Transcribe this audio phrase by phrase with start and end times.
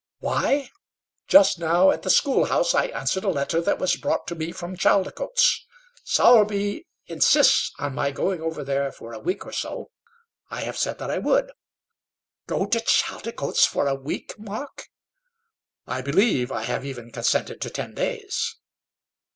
[0.17, 0.71] "Why?
[1.27, 4.51] Just now, at the school house, I answered a letter that was brought to me
[4.51, 5.63] from Chaldicotes.
[6.03, 9.91] Sowerby insists on my going over there for a week or so;
[10.49, 11.51] and I have said that I would."
[12.47, 14.87] "Go to Chaldicotes for a week, Mark?"
[15.85, 18.55] "I believe I have even consented to ten days."